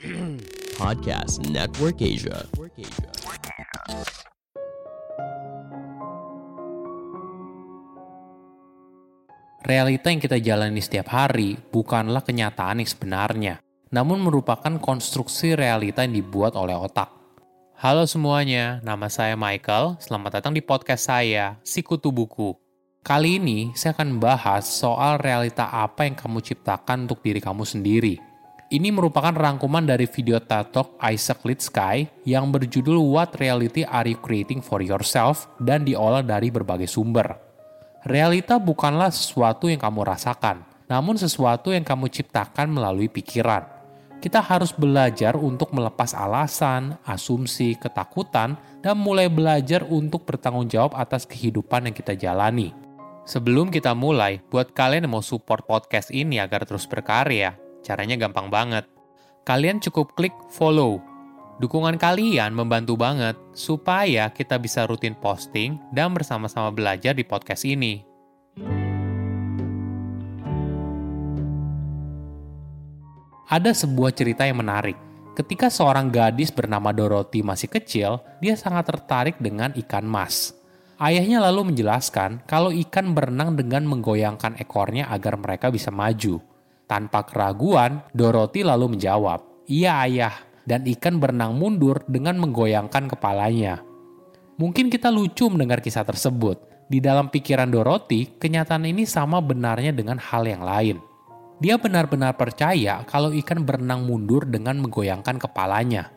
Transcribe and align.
Podcast 0.80 1.44
Network 1.52 2.00
Asia. 2.00 2.48
Realita 9.60 10.08
yang 10.08 10.20
kita 10.24 10.40
jalani 10.40 10.80
setiap 10.80 11.12
hari 11.12 11.60
bukanlah 11.68 12.24
kenyataan 12.24 12.80
yang 12.80 12.88
sebenarnya, 12.88 13.54
namun 13.92 14.24
merupakan 14.24 14.72
konstruksi 14.80 15.52
realita 15.52 16.00
yang 16.00 16.16
dibuat 16.16 16.56
oleh 16.56 16.80
otak. 16.80 17.12
Halo 17.76 18.08
semuanya, 18.08 18.80
nama 18.80 19.12
saya 19.12 19.36
Michael. 19.36 20.00
Selamat 20.00 20.40
datang 20.40 20.56
di 20.56 20.64
podcast 20.64 21.12
saya, 21.12 21.60
Sikutu 21.60 22.08
Buku. 22.08 22.56
Kali 23.04 23.36
ini 23.36 23.76
saya 23.76 23.92
akan 23.92 24.16
membahas 24.16 24.64
soal 24.64 25.20
realita 25.20 25.68
apa 25.68 26.08
yang 26.08 26.16
kamu 26.16 26.40
ciptakan 26.40 27.04
untuk 27.04 27.20
diri 27.20 27.40
kamu 27.40 27.68
sendiri. 27.68 28.29
Ini 28.70 28.94
merupakan 28.94 29.34
rangkuman 29.34 29.82
dari 29.82 30.06
video 30.06 30.38
TED 30.38 30.70
Talk 30.70 30.94
Isaac 31.02 31.42
Litsky 31.42 32.06
yang 32.22 32.54
berjudul 32.54 33.02
What 33.02 33.34
Reality 33.42 33.82
Are 33.82 34.06
You 34.06 34.14
Creating 34.22 34.62
for 34.62 34.78
Yourself 34.78 35.50
dan 35.58 35.82
diolah 35.82 36.22
dari 36.22 36.54
berbagai 36.54 36.86
sumber. 36.86 37.34
Realita 38.06 38.62
bukanlah 38.62 39.10
sesuatu 39.10 39.66
yang 39.66 39.82
kamu 39.82 40.06
rasakan, 40.06 40.62
namun 40.86 41.18
sesuatu 41.18 41.74
yang 41.74 41.82
kamu 41.82 42.14
ciptakan 42.14 42.70
melalui 42.70 43.10
pikiran. 43.10 43.66
Kita 44.22 44.38
harus 44.38 44.70
belajar 44.70 45.34
untuk 45.34 45.74
melepas 45.74 46.14
alasan, 46.14 46.94
asumsi, 47.02 47.74
ketakutan, 47.74 48.54
dan 48.86 48.94
mulai 48.94 49.26
belajar 49.26 49.82
untuk 49.82 50.22
bertanggung 50.22 50.70
jawab 50.70 50.94
atas 50.94 51.26
kehidupan 51.26 51.90
yang 51.90 51.94
kita 51.98 52.14
jalani. 52.14 52.70
Sebelum 53.26 53.74
kita 53.74 53.98
mulai, 53.98 54.38
buat 54.46 54.70
kalian 54.70 55.10
yang 55.10 55.18
mau 55.18 55.26
support 55.26 55.66
podcast 55.66 56.14
ini 56.14 56.38
agar 56.38 56.62
terus 56.62 56.86
berkarya, 56.86 57.58
caranya 57.80 58.16
gampang 58.20 58.52
banget. 58.52 58.84
Kalian 59.44 59.80
cukup 59.80 60.12
klik 60.14 60.36
follow 60.52 61.00
Dukungan 61.60 62.00
kalian 62.00 62.56
membantu 62.56 62.96
banget 62.96 63.36
supaya 63.52 64.32
kita 64.32 64.56
bisa 64.56 64.88
rutin 64.88 65.12
posting 65.12 65.76
dan 65.92 66.08
bersama-sama 66.16 66.72
belajar 66.72 67.12
di 67.12 67.20
podcast 67.20 67.68
ini. 67.68 68.00
Ada 73.44 73.76
sebuah 73.76 74.16
cerita 74.16 74.48
yang 74.48 74.64
menarik. 74.64 74.96
Ketika 75.36 75.68
seorang 75.68 76.08
gadis 76.08 76.48
bernama 76.48 76.96
Dorothy 76.96 77.44
masih 77.44 77.68
kecil, 77.68 78.24
dia 78.40 78.56
sangat 78.56 78.88
tertarik 78.88 79.36
dengan 79.36 79.76
ikan 79.84 80.08
mas. 80.08 80.56
Ayahnya 80.96 81.44
lalu 81.44 81.76
menjelaskan 81.76 82.40
kalau 82.48 82.72
ikan 82.72 83.12
berenang 83.12 83.52
dengan 83.52 83.84
menggoyangkan 83.84 84.56
ekornya 84.56 85.12
agar 85.12 85.36
mereka 85.36 85.68
bisa 85.68 85.92
maju. 85.92 86.40
Tanpa 86.90 87.22
keraguan, 87.22 88.02
Dorothy 88.10 88.66
lalu 88.66 88.98
menjawab, 88.98 89.62
"Iya, 89.70 90.02
ayah, 90.10 90.34
dan 90.70 90.86
ikan 90.86 91.18
berenang 91.18 91.56
mundur 91.58 91.98
dengan 92.06 92.38
menggoyangkan 92.38 93.10
kepalanya. 93.10 93.82
Mungkin 94.60 94.92
kita 94.92 95.08
lucu 95.08 95.50
mendengar 95.50 95.82
kisah 95.82 96.06
tersebut. 96.06 96.60
Di 96.90 97.02
dalam 97.02 97.26
pikiran 97.26 97.70
Dorothy, 97.70 98.38
kenyataan 98.38 98.86
ini 98.86 99.02
sama 99.06 99.42
benarnya 99.42 99.90
dengan 99.90 100.18
hal 100.18 100.46
yang 100.46 100.62
lain. 100.62 100.98
Dia 101.58 101.76
benar-benar 101.76 102.38
percaya 102.38 103.02
kalau 103.04 103.34
ikan 103.34 103.66
berenang 103.66 104.06
mundur 104.06 104.46
dengan 104.46 104.78
menggoyangkan 104.78 105.42
kepalanya. 105.42 106.14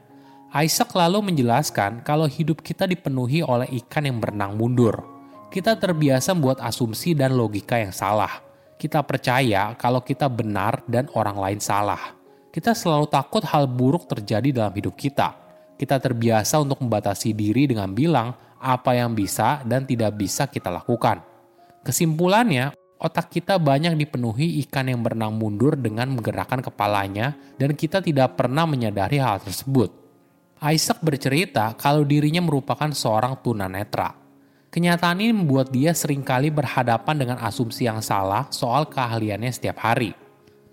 Isaac 0.53 0.93
lalu 0.93 1.33
menjelaskan 1.33 2.05
kalau 2.05 2.30
hidup 2.30 2.61
kita 2.61 2.85
dipenuhi 2.85 3.41
oleh 3.41 3.65
ikan 3.83 4.05
yang 4.05 4.21
berenang 4.21 4.53
mundur. 4.53 5.02
Kita 5.49 5.77
terbiasa 5.77 6.33
membuat 6.33 6.61
asumsi 6.61 7.13
dan 7.13 7.37
logika 7.37 7.77
yang 7.81 7.93
salah. 7.93 8.52
Kita 8.84 9.00
percaya 9.08 9.72
kalau 9.80 10.03
kita 10.03 10.28
benar 10.28 10.84
dan 10.92 11.08
orang 11.16 11.39
lain 11.39 11.64
salah 11.64 12.20
kita 12.53 12.78
selalu 12.78 13.09
takut 13.09 13.42
hal 13.50 13.66
buruk 13.66 14.06
terjadi 14.06 14.53
dalam 14.53 14.70
hidup 14.78 14.94
kita. 14.94 15.34
Kita 15.73 15.98
terbiasa 15.98 16.62
untuk 16.62 16.86
membatasi 16.86 17.34
diri 17.34 17.66
dengan 17.66 17.89
bilang 17.89 18.30
apa 18.61 18.93
yang 18.93 19.17
bisa 19.17 19.66
dan 19.66 19.89
tidak 19.89 20.14
bisa 20.14 20.45
kita 20.45 20.70
lakukan. 20.70 21.26
Kesimpulannya, 21.82 22.77
otak 23.02 23.33
kita 23.33 23.58
banyak 23.58 23.98
dipenuhi 23.98 24.61
ikan 24.64 24.86
yang 24.86 25.02
berenang 25.02 25.33
mundur 25.33 25.73
dengan 25.73 26.14
menggerakkan 26.14 26.61
kepalanya 26.61 27.33
dan 27.58 27.73
kita 27.73 28.05
tidak 28.05 28.38
pernah 28.38 28.70
menyadari 28.70 29.17
hal 29.17 29.42
tersebut. 29.42 29.89
Isaac 30.61 31.02
bercerita 31.02 31.73
kalau 31.73 32.05
dirinya 32.05 32.39
merupakan 32.45 32.93
seorang 32.93 33.42
tunanetra. 33.42 34.23
Kenyataan 34.73 35.22
ini 35.22 35.38
membuat 35.38 35.70
dia 35.70 35.94
sering 35.94 36.26
kali 36.26 36.50
berhadapan 36.50 37.14
dengan 37.14 37.38
asumsi 37.45 37.86
yang 37.86 38.02
salah 38.02 38.50
soal 38.50 38.89
keahliannya 38.89 39.54
setiap 39.54 39.78
hari. 39.86 40.17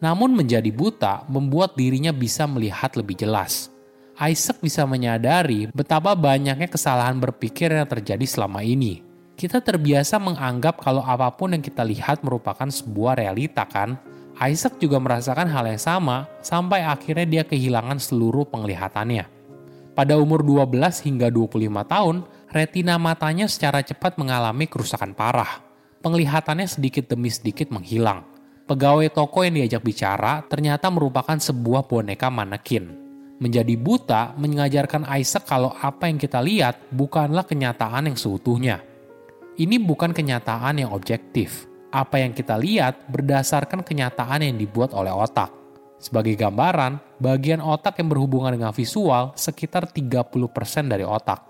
Namun 0.01 0.33
menjadi 0.33 0.73
buta 0.73 1.29
membuat 1.29 1.77
dirinya 1.77 2.09
bisa 2.09 2.49
melihat 2.49 2.97
lebih 2.97 3.21
jelas. 3.21 3.69
Isaac 4.17 4.65
bisa 4.65 4.89
menyadari 4.89 5.69
betapa 5.77 6.17
banyaknya 6.17 6.65
kesalahan 6.65 7.21
berpikir 7.21 7.77
yang 7.77 7.85
terjadi 7.85 8.25
selama 8.25 8.65
ini. 8.65 9.05
Kita 9.37 9.61
terbiasa 9.61 10.17
menganggap 10.17 10.81
kalau 10.81 11.05
apa 11.05 11.29
pun 11.37 11.53
yang 11.53 11.61
kita 11.61 11.85
lihat 11.85 12.25
merupakan 12.25 12.73
sebuah 12.73 13.21
realita 13.21 13.69
kan? 13.69 14.01
Isaac 14.41 14.81
juga 14.81 14.97
merasakan 14.97 15.45
hal 15.53 15.69
yang 15.69 15.81
sama 15.81 16.25
sampai 16.41 16.89
akhirnya 16.89 17.29
dia 17.29 17.45
kehilangan 17.45 18.01
seluruh 18.01 18.49
penglihatannya. 18.49 19.29
Pada 19.93 20.17
umur 20.17 20.41
12 20.41 21.05
hingga 21.05 21.29
25 21.29 21.85
tahun, 21.85 22.25
retina 22.51 22.99
matanya 22.99 23.47
secara 23.47 23.81
cepat 23.81 24.19
mengalami 24.19 24.67
kerusakan 24.67 25.15
parah. 25.15 25.63
Penglihatannya 26.03 26.67
sedikit 26.67 27.09
demi 27.11 27.31
sedikit 27.31 27.71
menghilang 27.71 28.31
pegawai 28.71 29.11
toko 29.11 29.43
yang 29.43 29.59
diajak 29.59 29.83
bicara 29.83 30.47
ternyata 30.47 30.87
merupakan 30.95 31.35
sebuah 31.35 31.91
boneka 31.91 32.31
manekin. 32.31 32.95
Menjadi 33.43 33.75
buta 33.75 34.39
mengajarkan 34.39 35.11
Isaac 35.19 35.51
kalau 35.51 35.75
apa 35.75 36.07
yang 36.07 36.23
kita 36.23 36.39
lihat 36.39 36.79
bukanlah 36.95 37.43
kenyataan 37.43 38.07
yang 38.07 38.15
seutuhnya. 38.15 38.79
Ini 39.59 39.83
bukan 39.83 40.15
kenyataan 40.15 40.87
yang 40.87 40.95
objektif. 40.95 41.67
Apa 41.91 42.23
yang 42.23 42.31
kita 42.31 42.55
lihat 42.55 43.11
berdasarkan 43.11 43.83
kenyataan 43.83 44.47
yang 44.47 44.55
dibuat 44.55 44.95
oleh 44.95 45.11
otak. 45.11 45.51
Sebagai 45.99 46.39
gambaran, 46.39 47.19
bagian 47.19 47.59
otak 47.59 47.99
yang 47.99 48.09
berhubungan 48.13 48.55
dengan 48.55 48.71
visual 48.71 49.35
sekitar 49.35 49.91
30% 49.91 50.31
dari 50.87 51.03
otak. 51.03 51.50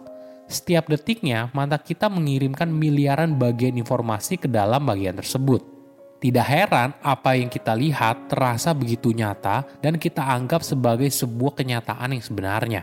Setiap 0.51 0.91
detiknya, 0.91 1.47
mata 1.55 1.79
kita 1.79 2.11
mengirimkan 2.11 2.67
miliaran 2.67 3.39
bagian 3.39 3.79
informasi 3.79 4.35
ke 4.35 4.51
dalam 4.51 4.83
bagian 4.83 5.15
tersebut 5.15 5.81
tidak 6.21 6.47
heran 6.53 6.93
apa 7.01 7.33
yang 7.33 7.49
kita 7.49 7.73
lihat 7.73 8.29
terasa 8.29 8.77
begitu 8.77 9.11
nyata 9.11 9.65
dan 9.81 9.97
kita 9.97 10.21
anggap 10.21 10.61
sebagai 10.61 11.09
sebuah 11.09 11.57
kenyataan 11.57 12.13
yang 12.13 12.21
sebenarnya. 12.21 12.83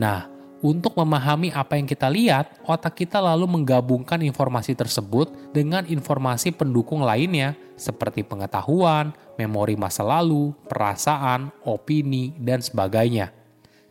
Nah, 0.00 0.24
untuk 0.64 0.96
memahami 0.96 1.52
apa 1.52 1.76
yang 1.76 1.84
kita 1.84 2.08
lihat, 2.08 2.56
otak 2.64 3.04
kita 3.04 3.20
lalu 3.20 3.48
menggabungkan 3.48 4.20
informasi 4.24 4.72
tersebut 4.72 5.52
dengan 5.52 5.84
informasi 5.84 6.56
pendukung 6.56 7.04
lainnya 7.04 7.52
seperti 7.76 8.24
pengetahuan, 8.24 9.12
memori 9.36 9.76
masa 9.76 10.04
lalu, 10.04 10.52
perasaan, 10.68 11.52
opini, 11.64 12.32
dan 12.40 12.64
sebagainya. 12.64 13.39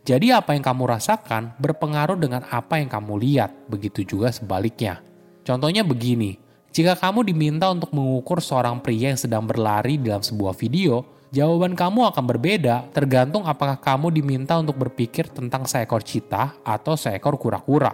Jadi 0.00 0.32
apa 0.32 0.56
yang 0.56 0.64
kamu 0.64 0.96
rasakan 0.96 1.54
berpengaruh 1.60 2.16
dengan 2.16 2.42
apa 2.48 2.80
yang 2.80 2.88
kamu 2.88 3.20
lihat, 3.20 3.52
begitu 3.68 4.00
juga 4.04 4.32
sebaliknya. 4.32 5.04
Contohnya 5.44 5.84
begini, 5.84 6.40
jika 6.70 6.94
kamu 6.94 7.26
diminta 7.26 7.66
untuk 7.68 7.90
mengukur 7.90 8.38
seorang 8.38 8.78
pria 8.78 9.10
yang 9.10 9.20
sedang 9.20 9.42
berlari 9.42 9.98
dalam 9.98 10.22
sebuah 10.22 10.54
video, 10.54 11.02
jawaban 11.34 11.74
kamu 11.74 12.14
akan 12.14 12.24
berbeda 12.30 12.94
tergantung 12.94 13.42
apakah 13.42 13.74
kamu 13.76 14.14
diminta 14.14 14.54
untuk 14.54 14.78
berpikir 14.78 15.26
tentang 15.28 15.66
seekor 15.66 16.06
cita 16.06 16.54
atau 16.62 16.94
seekor 16.94 17.36
kura-kura. 17.42 17.92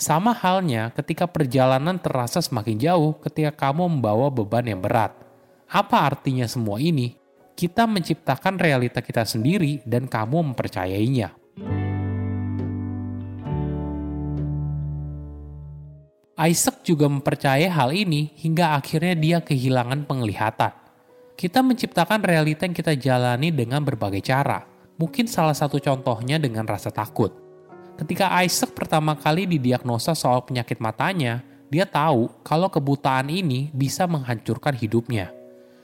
Sama 0.00 0.32
halnya 0.32 0.88
ketika 0.96 1.28
perjalanan 1.28 2.00
terasa 2.00 2.40
semakin 2.40 2.80
jauh 2.80 3.12
ketika 3.20 3.68
kamu 3.68 3.86
membawa 3.86 4.32
beban 4.32 4.64
yang 4.64 4.80
berat. 4.80 5.12
Apa 5.68 6.08
artinya 6.08 6.48
semua 6.48 6.80
ini? 6.80 7.19
Kita 7.60 7.84
menciptakan 7.84 8.56
realita 8.56 9.04
kita 9.04 9.20
sendiri 9.28 9.84
dan 9.84 10.08
kamu 10.08 10.48
mempercayainya. 10.48 11.28
Isaac 16.40 16.80
juga 16.88 17.04
mempercayai 17.12 17.68
hal 17.68 17.92
ini 17.92 18.32
hingga 18.40 18.80
akhirnya 18.80 19.12
dia 19.12 19.38
kehilangan 19.44 20.08
penglihatan. 20.08 20.72
Kita 21.36 21.60
menciptakan 21.60 22.24
realita 22.24 22.64
yang 22.64 22.72
kita 22.72 22.96
jalani 22.96 23.52
dengan 23.52 23.84
berbagai 23.84 24.24
cara. 24.24 24.64
Mungkin 24.96 25.28
salah 25.28 25.52
satu 25.52 25.76
contohnya 25.84 26.40
dengan 26.40 26.64
rasa 26.64 26.88
takut. 26.88 27.28
Ketika 28.00 28.40
Isaac 28.40 28.72
pertama 28.72 29.12
kali 29.20 29.44
didiagnosa 29.44 30.16
soal 30.16 30.48
penyakit 30.48 30.80
matanya, 30.80 31.44
dia 31.68 31.84
tahu 31.84 32.32
kalau 32.40 32.72
kebutaan 32.72 33.28
ini 33.28 33.68
bisa 33.76 34.08
menghancurkan 34.08 34.72
hidupnya. 34.80 35.39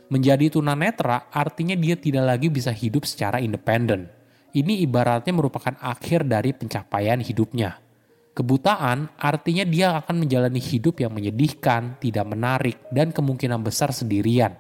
Menjadi 0.07 0.47
tunanetra 0.55 1.27
artinya 1.35 1.75
dia 1.75 1.99
tidak 1.99 2.25
lagi 2.25 2.47
bisa 2.47 2.71
hidup 2.71 3.03
secara 3.03 3.43
independen. 3.43 4.07
Ini 4.55 4.87
ibaratnya 4.87 5.35
merupakan 5.35 5.75
akhir 5.83 6.31
dari 6.31 6.55
pencapaian 6.55 7.19
hidupnya. 7.19 7.83
Kebutaan 8.37 9.11
artinya 9.19 9.65
dia 9.67 9.97
akan 9.99 10.23
menjalani 10.23 10.61
hidup 10.61 11.03
yang 11.03 11.11
menyedihkan, 11.11 11.99
tidak 11.99 12.29
menarik, 12.29 12.77
dan 12.93 13.11
kemungkinan 13.11 13.65
besar 13.65 13.91
sendirian. 13.91 14.55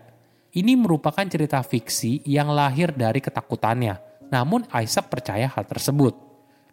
Ini 0.56 0.72
merupakan 0.74 1.22
cerita 1.28 1.60
fiksi 1.60 2.24
yang 2.24 2.50
lahir 2.50 2.96
dari 2.96 3.20
ketakutannya, 3.20 4.00
Namun 4.26 4.66
Isaac 4.74 5.06
percaya 5.06 5.46
hal 5.46 5.62
tersebut. 5.70 6.25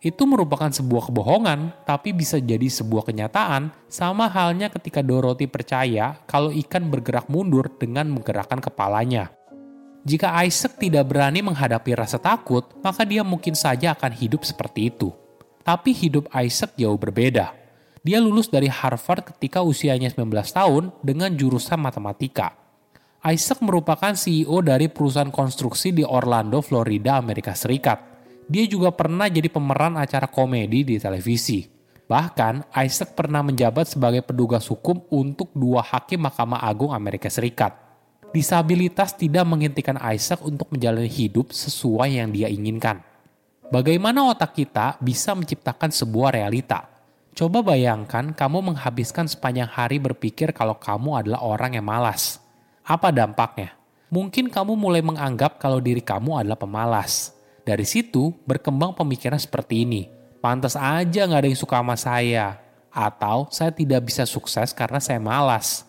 Itu 0.03 0.27
merupakan 0.27 0.67
sebuah 0.67 1.07
kebohongan, 1.07 1.87
tapi 1.87 2.11
bisa 2.11 2.35
jadi 2.35 2.67
sebuah 2.67 3.07
kenyataan, 3.07 3.71
sama 3.87 4.27
halnya 4.27 4.67
ketika 4.67 4.99
Dorothy 4.99 5.47
percaya 5.47 6.19
kalau 6.27 6.51
ikan 6.51 6.91
bergerak 6.91 7.31
mundur 7.31 7.71
dengan 7.79 8.11
menggerakkan 8.11 8.59
kepalanya. 8.59 9.31
Jika 10.03 10.35
Isaac 10.43 10.75
tidak 10.75 11.07
berani 11.07 11.39
menghadapi 11.39 11.95
rasa 11.95 12.19
takut, 12.19 12.67
maka 12.83 13.07
dia 13.07 13.23
mungkin 13.23 13.55
saja 13.55 13.95
akan 13.95 14.11
hidup 14.11 14.43
seperti 14.43 14.91
itu. 14.91 15.15
Tapi 15.63 15.95
hidup 15.95 16.27
Isaac 16.35 16.75
jauh 16.75 16.99
berbeda. 16.99 17.55
Dia 18.03 18.19
lulus 18.19 18.51
dari 18.51 18.67
Harvard 18.67 19.23
ketika 19.31 19.63
usianya 19.63 20.11
19 20.11 20.27
tahun 20.51 20.91
dengan 20.99 21.31
jurusan 21.31 21.79
matematika. 21.79 22.51
Isaac 23.23 23.63
merupakan 23.63 24.11
CEO 24.11 24.59
dari 24.59 24.91
perusahaan 24.91 25.31
konstruksi 25.31 25.95
di 25.95 26.03
Orlando, 26.03 26.59
Florida, 26.59 27.15
Amerika 27.15 27.55
Serikat. 27.55 28.12
Dia 28.47 28.65
juga 28.67 28.91
pernah 28.91 29.31
jadi 29.31 29.47
pemeran 29.47 29.95
acara 29.95 30.27
komedi 30.27 30.83
di 30.83 30.95
televisi. 30.99 31.67
Bahkan, 32.03 32.75
Isaac 32.83 33.15
pernah 33.15 33.39
menjabat 33.39 33.95
sebagai 33.95 34.21
petugas 34.21 34.67
hukum 34.67 35.01
untuk 35.07 35.49
dua 35.55 35.79
hakim 35.81 36.27
Mahkamah 36.27 36.59
Agung 36.61 36.91
Amerika 36.91 37.31
Serikat. 37.31 37.73
Disabilitas 38.33 39.15
tidak 39.15 39.45
menghentikan 39.47 39.95
Isaac 40.11 40.43
untuk 40.43 40.67
menjalani 40.73 41.07
hidup 41.07 41.53
sesuai 41.53 42.17
yang 42.17 42.33
dia 42.33 42.49
inginkan. 42.49 42.99
Bagaimana 43.71 44.27
otak 44.29 44.53
kita 44.57 44.99
bisa 44.99 45.33
menciptakan 45.33 45.89
sebuah 45.89 46.35
realita? 46.35 46.85
Coba 47.33 47.65
bayangkan 47.65 48.29
kamu 48.35 48.73
menghabiskan 48.73 49.25
sepanjang 49.25 49.65
hari 49.65 49.97
berpikir 49.97 50.53
kalau 50.53 50.77
kamu 50.77 51.25
adalah 51.25 51.41
orang 51.41 51.73
yang 51.79 51.85
malas. 51.87 52.37
Apa 52.85 53.09
dampaknya? 53.09 53.73
Mungkin 54.13 54.53
kamu 54.53 54.77
mulai 54.77 55.01
menganggap 55.01 55.57
kalau 55.57 55.81
diri 55.81 56.05
kamu 56.05 56.45
adalah 56.45 56.59
pemalas. 56.59 57.33
Dari 57.63 57.87
situ 57.87 58.35
berkembang 58.43 58.91
pemikiran 58.91 59.39
seperti 59.39 59.87
ini. 59.87 60.11
Pantas 60.43 60.75
aja 60.75 61.23
nggak 61.23 61.39
ada 61.39 61.47
yang 61.47 61.55
suka 61.55 61.79
sama 61.79 61.95
saya. 61.95 62.59
Atau 62.91 63.47
saya 63.55 63.71
tidak 63.71 64.03
bisa 64.03 64.27
sukses 64.27 64.75
karena 64.75 64.99
saya 64.99 65.17
malas. 65.23 65.87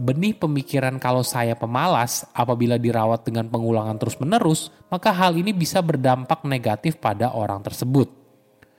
Benih 0.00 0.32
pemikiran 0.32 0.96
kalau 0.96 1.20
saya 1.20 1.52
pemalas 1.52 2.24
apabila 2.32 2.80
dirawat 2.80 3.20
dengan 3.28 3.52
pengulangan 3.52 4.00
terus-menerus, 4.00 4.72
maka 4.88 5.12
hal 5.12 5.36
ini 5.36 5.52
bisa 5.52 5.84
berdampak 5.84 6.40
negatif 6.48 6.96
pada 6.96 7.36
orang 7.36 7.60
tersebut. 7.60 8.08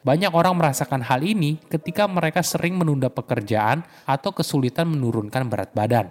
Banyak 0.02 0.34
orang 0.34 0.58
merasakan 0.58 1.06
hal 1.06 1.22
ini 1.22 1.62
ketika 1.70 2.10
mereka 2.10 2.42
sering 2.42 2.74
menunda 2.74 3.14
pekerjaan 3.14 3.86
atau 4.10 4.34
kesulitan 4.34 4.90
menurunkan 4.90 5.46
berat 5.46 5.70
badan. 5.78 6.10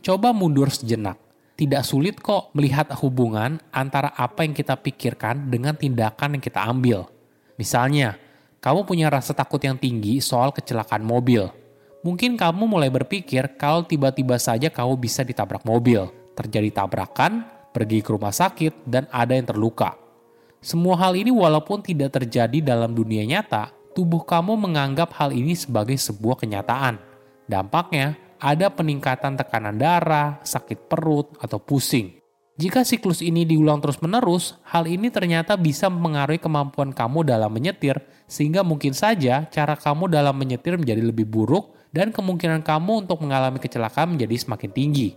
Coba 0.00 0.32
mundur 0.32 0.72
sejenak. 0.72 1.20
Tidak 1.60 1.84
sulit 1.84 2.16
kok 2.24 2.56
melihat 2.56 2.88
hubungan 3.04 3.60
antara 3.68 4.16
apa 4.16 4.48
yang 4.48 4.56
kita 4.56 4.80
pikirkan 4.80 5.52
dengan 5.52 5.76
tindakan 5.76 6.40
yang 6.40 6.42
kita 6.42 6.64
ambil. 6.64 7.04
Misalnya, 7.60 8.16
kamu 8.64 8.88
punya 8.88 9.12
rasa 9.12 9.36
takut 9.36 9.60
yang 9.60 9.76
tinggi 9.76 10.24
soal 10.24 10.56
kecelakaan 10.56 11.04
mobil. 11.04 11.52
Mungkin 12.00 12.40
kamu 12.40 12.64
mulai 12.64 12.88
berpikir 12.88 13.60
kalau 13.60 13.84
tiba-tiba 13.84 14.40
saja 14.40 14.72
kamu 14.72 14.96
bisa 14.96 15.20
ditabrak 15.20 15.60
mobil, 15.68 16.08
terjadi 16.32 16.80
tabrakan, 16.80 17.44
pergi 17.76 18.00
ke 18.00 18.08
rumah 18.08 18.32
sakit, 18.32 18.88
dan 18.88 19.04
ada 19.12 19.36
yang 19.36 19.44
terluka. 19.44 20.00
Semua 20.64 20.96
hal 20.96 21.12
ini 21.12 21.28
walaupun 21.28 21.84
tidak 21.84 22.16
terjadi 22.16 22.64
dalam 22.64 22.96
dunia 22.96 23.20
nyata, 23.28 23.68
tubuh 23.92 24.24
kamu 24.24 24.56
menganggap 24.56 25.12
hal 25.12 25.28
ini 25.28 25.52
sebagai 25.52 26.00
sebuah 26.00 26.40
kenyataan. 26.40 26.96
Dampaknya, 27.44 28.16
ada 28.40 28.72
peningkatan 28.72 29.36
tekanan 29.36 29.76
darah, 29.76 30.40
sakit 30.42 30.88
perut, 30.88 31.36
atau 31.38 31.60
pusing. 31.60 32.20
Jika 32.60 32.84
siklus 32.84 33.24
ini 33.24 33.48
diulang 33.48 33.80
terus-menerus, 33.80 34.60
hal 34.68 34.84
ini 34.84 35.08
ternyata 35.08 35.56
bisa 35.56 35.88
mempengaruhi 35.88 36.36
kemampuan 36.36 36.92
kamu 36.92 37.24
dalam 37.24 37.48
menyetir, 37.48 37.96
sehingga 38.28 38.60
mungkin 38.60 38.92
saja 38.92 39.48
cara 39.48 39.80
kamu 39.80 40.12
dalam 40.12 40.36
menyetir 40.36 40.76
menjadi 40.76 41.00
lebih 41.00 41.24
buruk 41.24 41.72
dan 41.88 42.12
kemungkinan 42.12 42.60
kamu 42.60 43.08
untuk 43.08 43.24
mengalami 43.24 43.56
kecelakaan 43.56 44.12
menjadi 44.12 44.36
semakin 44.36 44.70
tinggi. 44.76 45.16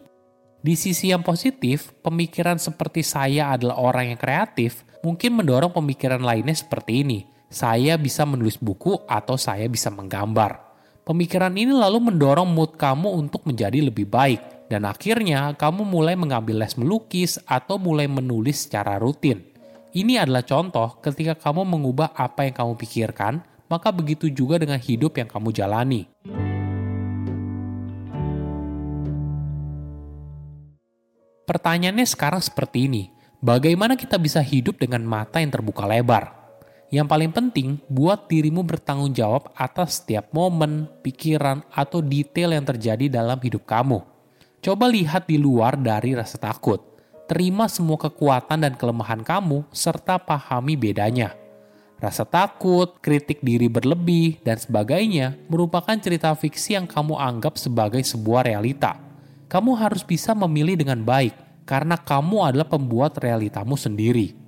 Di 0.64 0.80
sisi 0.80 1.12
yang 1.12 1.20
positif, 1.20 1.92
pemikiran 2.00 2.56
seperti 2.56 3.04
saya 3.04 3.52
adalah 3.52 3.76
orang 3.76 4.16
yang 4.16 4.20
kreatif 4.20 4.88
mungkin 5.04 5.36
mendorong 5.36 5.76
pemikiran 5.76 6.24
lainnya 6.24 6.56
seperti 6.56 7.04
ini. 7.04 7.28
Saya 7.52 8.00
bisa 8.00 8.24
menulis 8.24 8.56
buku 8.56 9.04
atau 9.04 9.36
saya 9.36 9.68
bisa 9.68 9.92
menggambar. 9.92 10.63
Pemikiran 11.04 11.52
ini 11.60 11.76
lalu 11.76 12.00
mendorong 12.00 12.48
mood 12.48 12.80
kamu 12.80 13.12
untuk 13.20 13.44
menjadi 13.44 13.92
lebih 13.92 14.08
baik 14.08 14.72
dan 14.72 14.88
akhirnya 14.88 15.52
kamu 15.52 15.84
mulai 15.84 16.16
mengambil 16.16 16.64
les 16.64 16.80
melukis 16.80 17.36
atau 17.44 17.76
mulai 17.76 18.08
menulis 18.08 18.64
secara 18.64 18.96
rutin. 19.04 19.44
Ini 19.92 20.24
adalah 20.24 20.48
contoh 20.48 21.04
ketika 21.04 21.36
kamu 21.36 21.68
mengubah 21.68 22.16
apa 22.16 22.48
yang 22.48 22.56
kamu 22.56 22.80
pikirkan, 22.80 23.44
maka 23.68 23.92
begitu 23.92 24.32
juga 24.32 24.56
dengan 24.56 24.80
hidup 24.80 25.20
yang 25.20 25.28
kamu 25.28 25.52
jalani. 25.52 26.08
Pertanyaannya 31.44 32.08
sekarang 32.08 32.40
seperti 32.40 32.88
ini, 32.88 33.04
bagaimana 33.44 34.00
kita 34.00 34.16
bisa 34.16 34.40
hidup 34.40 34.80
dengan 34.80 35.04
mata 35.04 35.44
yang 35.44 35.52
terbuka 35.52 35.84
lebar? 35.84 36.43
Yang 36.94 37.08
paling 37.10 37.32
penting, 37.34 37.70
buat 37.90 38.30
dirimu 38.30 38.62
bertanggung 38.62 39.18
jawab 39.18 39.50
atas 39.58 39.98
setiap 39.98 40.30
momen, 40.30 40.86
pikiran, 41.02 41.66
atau 41.74 42.06
detail 42.06 42.54
yang 42.54 42.62
terjadi 42.62 43.10
dalam 43.10 43.42
hidup 43.42 43.66
kamu. 43.66 44.06
Coba 44.62 44.86
lihat 44.86 45.26
di 45.26 45.42
luar 45.42 45.74
dari 45.74 46.14
rasa 46.14 46.38
takut. 46.38 46.78
Terima 47.26 47.66
semua 47.66 47.98
kekuatan 47.98 48.62
dan 48.62 48.78
kelemahan 48.78 49.26
kamu, 49.26 49.66
serta 49.74 50.22
pahami 50.22 50.78
bedanya. 50.78 51.34
Rasa 51.98 52.30
takut, 52.30 53.02
kritik 53.02 53.42
diri 53.42 53.66
berlebih, 53.66 54.38
dan 54.46 54.62
sebagainya 54.62 55.34
merupakan 55.50 55.98
cerita 55.98 56.30
fiksi 56.38 56.78
yang 56.78 56.86
kamu 56.86 57.18
anggap 57.18 57.58
sebagai 57.58 58.06
sebuah 58.06 58.46
realita 58.46 59.14
kamu 59.54 59.78
harus 59.78 60.02
bisa 60.02 60.34
memilih 60.34 60.74
dengan 60.74 61.06
baik 61.06 61.38
karena 61.70 61.94
kamu 61.94 62.42
adalah 62.42 62.66
pembuat 62.66 63.22
realitamu 63.22 63.78
sendiri. 63.78 64.43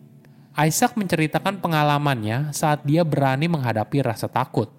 Isaac 0.56 0.96
menceritakan 0.96 1.60
pengalamannya 1.60 2.56
saat 2.56 2.88
dia 2.88 3.04
berani 3.04 3.52
menghadapi 3.52 4.00
rasa 4.00 4.32
takut. 4.32 4.72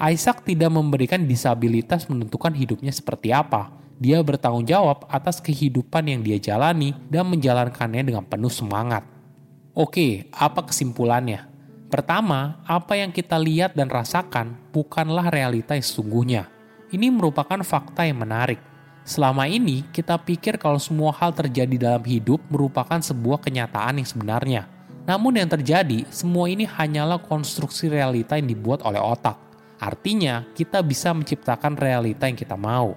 Isaac 0.00 0.40
tidak 0.42 0.72
memberikan 0.72 1.28
disabilitas 1.28 2.08
menentukan 2.08 2.56
hidupnya 2.56 2.88
seperti 2.88 3.30
apa. 3.36 3.68
Dia 4.00 4.24
bertanggung 4.24 4.64
jawab 4.64 5.04
atas 5.12 5.44
kehidupan 5.44 6.08
yang 6.08 6.20
dia 6.24 6.40
jalani 6.40 6.96
dan 7.12 7.28
menjalankannya 7.28 8.08
dengan 8.08 8.24
penuh 8.24 8.48
semangat. 8.48 9.04
Oke, 9.76 10.32
apa 10.32 10.64
kesimpulannya? 10.64 11.44
Pertama, 11.92 12.64
apa 12.64 12.96
yang 12.96 13.12
kita 13.12 13.36
lihat 13.36 13.76
dan 13.76 13.92
rasakan 13.92 14.56
bukanlah 14.72 15.28
realita 15.28 15.76
yang 15.76 15.84
sesungguhnya. 15.84 16.42
Ini 16.88 17.12
merupakan 17.12 17.60
fakta 17.60 18.08
yang 18.08 18.24
menarik 18.24 18.60
Selama 19.08 19.48
ini, 19.48 19.88
kita 19.88 20.20
pikir 20.20 20.60
kalau 20.60 20.76
semua 20.76 21.16
hal 21.16 21.32
terjadi 21.32 21.80
dalam 21.80 22.04
hidup 22.04 22.44
merupakan 22.52 23.00
sebuah 23.00 23.40
kenyataan 23.40 23.96
yang 23.96 24.04
sebenarnya. 24.04 24.77
Namun 25.08 25.40
yang 25.40 25.48
terjadi, 25.48 26.04
semua 26.12 26.52
ini 26.52 26.68
hanyalah 26.68 27.16
konstruksi 27.24 27.88
realita 27.88 28.36
yang 28.36 28.52
dibuat 28.52 28.84
oleh 28.84 29.00
otak. 29.00 29.40
Artinya, 29.80 30.44
kita 30.52 30.84
bisa 30.84 31.16
menciptakan 31.16 31.80
realita 31.80 32.28
yang 32.28 32.36
kita 32.36 32.60
mau. 32.60 32.92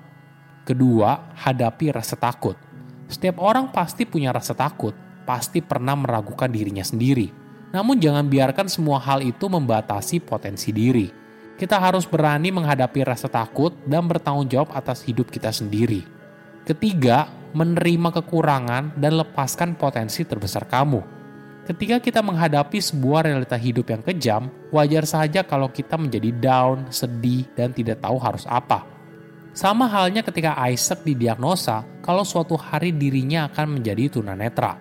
Kedua, 0.68 1.32
hadapi 1.39 1.96
rasa 1.96 2.20
takut. 2.20 2.60
Setiap 3.08 3.39
orang 3.39 3.72
pasti 3.72 4.03
punya 4.03 4.36
rasa 4.36 4.51
takut, 4.51 4.91
pasti 5.24 5.63
pernah 5.63 5.96
meragukan 5.96 6.51
dirinya 6.51 6.84
sendiri. 6.84 7.32
Namun 7.72 8.03
jangan 8.03 8.27
biarkan 8.27 8.68
semua 8.68 9.00
hal 9.00 9.24
itu 9.24 9.48
membatasi 9.48 10.20
potensi 10.20 10.75
diri 10.75 11.22
kita 11.62 11.77
harus 11.77 12.10
berani 12.10 12.50
menghadapi 12.50 13.06
rasa 13.06 13.30
takut 13.30 13.70
dan 13.86 14.10
bertanggung 14.10 14.50
jawab 14.50 14.74
atas 14.74 15.06
hidup 15.06 15.30
kita 15.30 15.53
sendiri. 15.53 16.01
Ketiga, 16.65 17.30
menerima 17.53 18.10
kekurangan 18.18 18.98
dan 18.98 19.13
lepaskan 19.22 19.77
potensi 19.77 20.25
terbesar 20.25 20.65
kamu. 20.65 21.21
Ketika 21.62 22.01
kita 22.01 22.25
menghadapi 22.25 22.82
sebuah 22.82 23.30
realita 23.30 23.53
hidup 23.53 23.94
yang 23.94 24.01
kejam, 24.01 24.50
wajar 24.74 25.06
saja 25.06 25.46
kalau 25.46 25.70
kita 25.70 25.94
menjadi 25.94 26.34
down, 26.34 26.89
sedih, 26.89 27.46
dan 27.53 27.70
tidak 27.70 28.01
tahu 28.01 28.18
harus 28.18 28.50
apa. 28.50 28.82
Sama 29.53 29.86
halnya 29.86 30.25
ketika 30.25 30.58
Isaac 30.72 31.06
didiagnosa 31.06 31.86
kalau 32.01 32.25
suatu 32.25 32.58
hari 32.58 32.96
dirinya 32.96 33.51
akan 33.51 33.77
menjadi 33.77 34.18
tunanetra. 34.18 34.80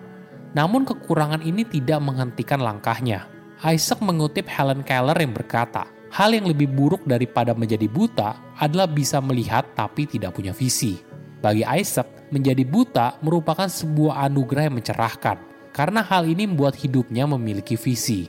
Namun 0.57 0.87
kekurangan 0.87 1.45
ini 1.45 1.67
tidak 1.69 2.01
menghentikan 2.01 2.63
langkahnya. 2.63 3.29
Isaac 3.61 4.01
mengutip 4.01 4.49
Helen 4.49 4.81
Keller 4.81 5.15
yang 5.15 5.37
berkata, 5.37 5.85
Hal 6.11 6.35
yang 6.35 6.49
lebih 6.49 6.67
buruk 6.67 7.07
daripada 7.07 7.55
menjadi 7.55 7.87
buta 7.87 8.57
adalah 8.59 8.89
bisa 8.89 9.23
melihat 9.23 9.63
tapi 9.77 10.09
tidak 10.09 10.35
punya 10.35 10.51
visi. 10.51 10.99
Bagi 11.39 11.63
Isaac, 11.63 12.31
menjadi 12.35 12.63
buta 12.67 13.19
merupakan 13.23 13.67
sebuah 13.67 14.27
anugerah 14.27 14.67
yang 14.67 14.75
mencerahkan, 14.75 15.50
karena 15.71 16.03
hal 16.03 16.27
ini 16.27 16.47
membuat 16.47 16.75
hidupnya 16.75 17.23
memiliki 17.27 17.79
visi. 17.79 18.27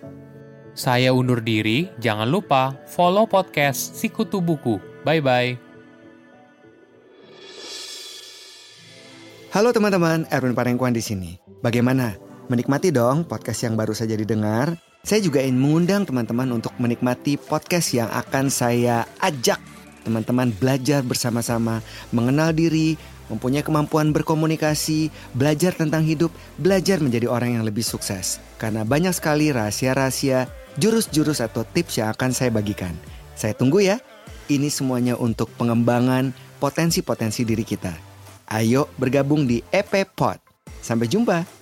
Saya 0.73 1.13
undur 1.13 1.45
diri, 1.45 1.91
jangan 2.01 2.31
lupa 2.31 2.73
follow 2.89 3.29
podcast 3.29 3.99
Sikutu 3.99 4.41
Buku. 4.41 4.81
Bye-bye. 5.05 5.59
Halo 9.53 9.69
teman-teman, 9.69 10.25
Erwin 10.33 10.57
Parengkuan 10.57 10.97
di 10.97 11.05
sini. 11.05 11.37
Bagaimana? 11.61 12.17
Menikmati 12.49 12.89
dong 12.89 13.29
podcast 13.29 13.69
yang 13.69 13.77
baru 13.77 13.93
saja 13.93 14.17
didengar. 14.17 14.73
Saya 15.05 15.21
juga 15.21 15.45
ingin 15.45 15.61
mengundang 15.61 16.09
teman-teman 16.09 16.49
untuk 16.57 16.73
menikmati 16.81 17.37
podcast 17.37 17.93
yang 17.93 18.09
akan 18.09 18.49
saya 18.49 19.05
ajak 19.21 19.61
teman-teman 20.03 20.51
belajar 20.57 21.01
bersama-sama, 21.05 21.79
mengenal 22.11 22.51
diri, 22.51 22.99
mempunyai 23.33 23.65
kemampuan 23.65 24.13
berkomunikasi, 24.13 25.09
belajar 25.33 25.73
tentang 25.73 26.05
hidup, 26.05 26.29
belajar 26.61 27.01
menjadi 27.01 27.33
orang 27.33 27.57
yang 27.57 27.65
lebih 27.65 27.81
sukses. 27.81 28.37
Karena 28.61 28.85
banyak 28.85 29.17
sekali 29.17 29.49
rahasia-rahasia, 29.49 30.53
jurus-jurus 30.77 31.41
atau 31.41 31.65
tips 31.65 32.05
yang 32.05 32.13
akan 32.13 32.37
saya 32.37 32.53
bagikan. 32.53 32.93
Saya 33.33 33.57
tunggu 33.57 33.81
ya. 33.81 33.97
Ini 34.53 34.69
semuanya 34.69 35.17
untuk 35.17 35.49
pengembangan 35.57 36.37
potensi-potensi 36.61 37.49
diri 37.49 37.65
kita. 37.65 37.95
Ayo 38.53 38.93
bergabung 39.01 39.49
di 39.49 39.65
EP 39.73 40.05
Pod. 40.13 40.37
Sampai 40.85 41.09
jumpa. 41.09 41.62